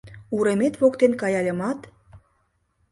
[0.37, 1.79] Уремет воктен каяльымат